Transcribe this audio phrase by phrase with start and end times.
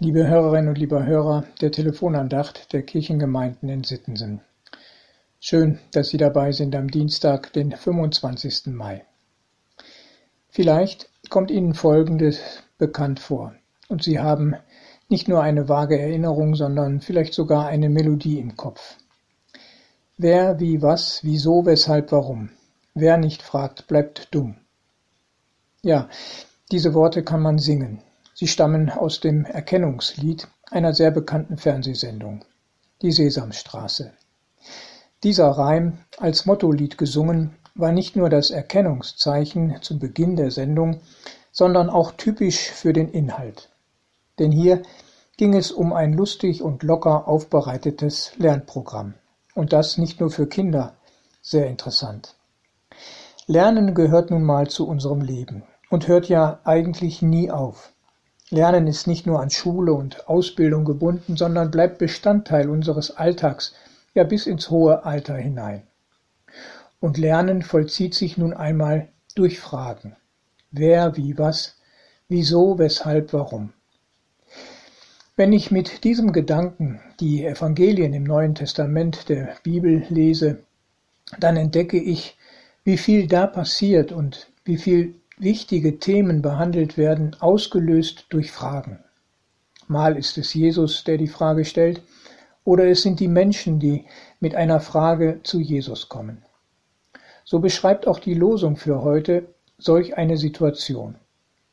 [0.00, 4.40] Liebe Hörerinnen und lieber Hörer der Telefonandacht der Kirchengemeinden in Sittensen.
[5.38, 8.74] Schön, dass Sie dabei sind am Dienstag, den 25.
[8.74, 9.04] Mai.
[10.48, 12.40] Vielleicht kommt Ihnen Folgendes
[12.76, 13.54] bekannt vor
[13.88, 14.56] und Sie haben
[15.08, 18.96] nicht nur eine vage Erinnerung, sondern vielleicht sogar eine Melodie im Kopf.
[20.16, 22.50] Wer, wie, was, wieso, weshalb, warum.
[22.94, 24.56] Wer nicht fragt, bleibt dumm.
[25.82, 26.08] Ja,
[26.72, 28.02] diese Worte kann man singen.
[28.34, 32.44] Sie stammen aus dem Erkennungslied einer sehr bekannten Fernsehsendung,
[33.00, 34.12] die Sesamstraße.
[35.22, 41.00] Dieser Reim, als Mottolied gesungen, war nicht nur das Erkennungszeichen zum Beginn der Sendung,
[41.52, 43.70] sondern auch typisch für den Inhalt.
[44.40, 44.82] Denn hier
[45.36, 49.14] ging es um ein lustig und locker aufbereitetes Lernprogramm.
[49.54, 50.94] Und das nicht nur für Kinder.
[51.40, 52.34] Sehr interessant.
[53.46, 57.93] Lernen gehört nun mal zu unserem Leben und hört ja eigentlich nie auf.
[58.54, 63.74] Lernen ist nicht nur an Schule und Ausbildung gebunden, sondern bleibt Bestandteil unseres Alltags,
[64.14, 65.82] ja bis ins hohe Alter hinein.
[67.00, 70.16] Und Lernen vollzieht sich nun einmal durch Fragen.
[70.70, 71.76] Wer, wie, was,
[72.28, 73.72] wieso, weshalb, warum.
[75.36, 80.62] Wenn ich mit diesem Gedanken die Evangelien im Neuen Testament der Bibel lese,
[81.40, 82.36] dann entdecke ich,
[82.84, 89.00] wie viel da passiert und wie viel wichtige Themen behandelt werden, ausgelöst durch Fragen.
[89.86, 92.02] Mal ist es Jesus, der die Frage stellt,
[92.64, 94.06] oder es sind die Menschen, die
[94.40, 96.42] mit einer Frage zu Jesus kommen.
[97.44, 101.16] So beschreibt auch die Losung für heute solch eine Situation.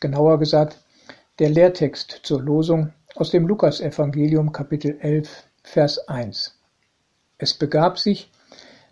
[0.00, 0.84] Genauer gesagt,
[1.38, 6.58] der Lehrtext zur Losung aus dem Lukasevangelium Kapitel 11, Vers 1.
[7.38, 8.30] Es begab sich,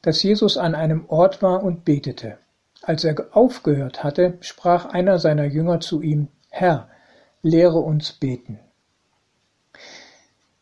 [0.00, 2.38] dass Jesus an einem Ort war und betete.
[2.82, 6.88] Als er aufgehört hatte, sprach einer seiner Jünger zu ihm, Herr,
[7.42, 8.58] lehre uns beten.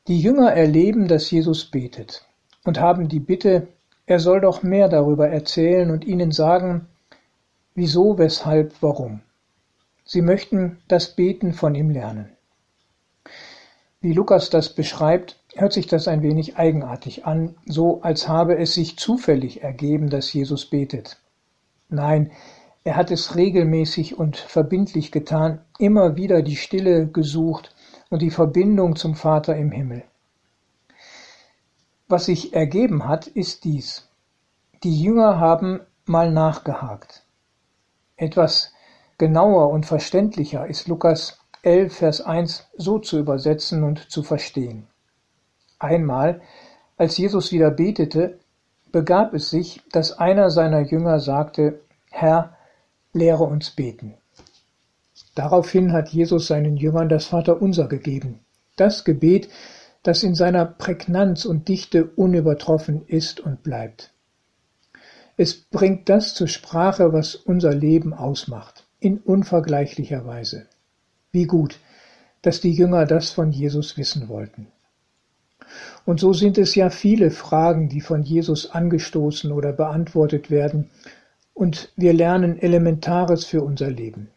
[0.07, 2.27] Die Jünger erleben, dass Jesus betet
[2.65, 3.69] und haben die Bitte,
[4.07, 6.89] er soll doch mehr darüber erzählen und ihnen sagen,
[7.75, 9.21] wieso, weshalb, warum.
[10.05, 12.31] Sie möchten das Beten von ihm lernen.
[14.01, 18.75] Wie Lukas das beschreibt, hört sich das ein wenig eigenartig an, so als habe es
[18.75, 21.19] sich zufällig ergeben, dass Jesus betet.
[21.91, 22.31] Nein,
[22.85, 27.75] er hat es regelmäßig und verbindlich getan, immer wieder die Stille gesucht
[28.09, 30.05] und die Verbindung zum Vater im Himmel.
[32.09, 34.09] Was sich ergeben hat, ist dies.
[34.83, 37.25] Die Jünger haben mal nachgehakt.
[38.17, 38.73] Etwas
[39.19, 44.87] genauer und verständlicher ist Lukas 11, Vers 1 so zu übersetzen und zu verstehen.
[45.79, 46.41] Einmal,
[46.97, 48.39] als Jesus wieder betete,
[48.93, 51.81] begab es sich, dass einer seiner Jünger sagte,
[52.11, 52.57] Herr,
[53.13, 54.15] lehre uns beten.
[55.35, 58.41] Daraufhin hat Jesus seinen Jüngern das Vaterunser gegeben,
[58.77, 59.49] das Gebet,
[60.03, 64.13] das in seiner Prägnanz und Dichte unübertroffen ist und bleibt.
[65.37, 70.67] Es bringt das zur Sprache, was unser Leben ausmacht, in unvergleichlicher Weise.
[71.33, 71.79] Wie gut,
[72.43, 74.69] dass die Jünger das von Jesus wissen wollten.
[76.05, 80.91] Und so sind es ja viele Fragen, die von Jesus angestoßen oder beantwortet werden,
[81.53, 84.31] und wir lernen Elementares für unser Leben.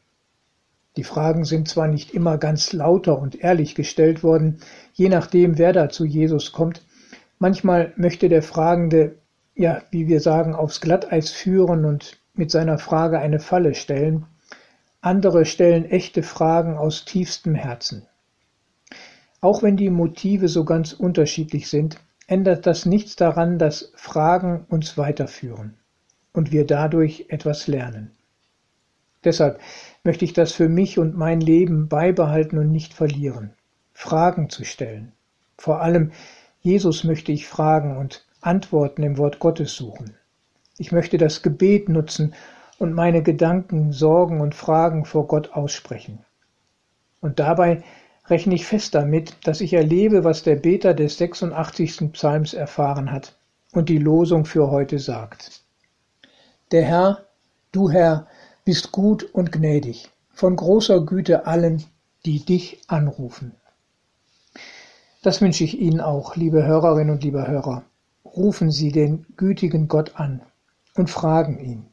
[0.97, 4.59] Die Fragen sind zwar nicht immer ganz lauter und ehrlich gestellt worden,
[4.93, 6.85] je nachdem, wer da zu Jesus kommt,
[7.39, 9.15] manchmal möchte der Fragende,
[9.55, 14.25] ja, wie wir sagen, aufs Glatteis führen und mit seiner Frage eine Falle stellen,
[15.01, 18.05] andere stellen echte Fragen aus tiefstem Herzen.
[19.43, 24.97] Auch wenn die Motive so ganz unterschiedlich sind, ändert das nichts daran, dass Fragen uns
[24.97, 25.73] weiterführen
[26.31, 28.11] und wir dadurch etwas lernen.
[29.25, 29.59] Deshalb
[30.05, 33.51] möchte ich das für mich und mein Leben beibehalten und nicht verlieren.
[33.91, 35.11] Fragen zu stellen.
[35.57, 36.13] Vor allem
[36.61, 40.15] Jesus möchte ich fragen und Antworten im Wort Gottes suchen.
[40.77, 42.33] Ich möchte das Gebet nutzen
[42.79, 46.19] und meine Gedanken, Sorgen und Fragen vor Gott aussprechen.
[47.19, 47.83] Und dabei
[48.29, 52.11] rechne ich fest damit, dass ich erlebe, was der Beter des 86.
[52.13, 53.35] Psalms erfahren hat
[53.71, 55.61] und die Losung für heute sagt.
[56.71, 57.25] Der Herr,
[57.71, 58.27] du Herr,
[58.65, 61.83] bist gut und gnädig, von großer Güte allen,
[62.25, 63.53] die dich anrufen.
[65.21, 67.83] Das wünsche ich Ihnen auch, liebe Hörerinnen und liebe Hörer.
[68.25, 70.41] Rufen Sie den gütigen Gott an
[70.95, 71.85] und fragen ihn.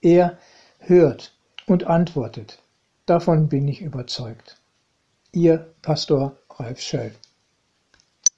[0.00, 0.38] Er
[0.78, 1.34] hört
[1.66, 2.62] und antwortet.
[3.06, 4.58] Davon bin ich überzeugt.
[5.32, 7.12] Ihr Pastor Ralf Schöll.